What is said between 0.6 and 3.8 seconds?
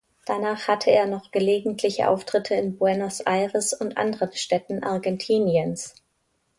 hatte er noch gelegentliche Auftritte in Buenos Aires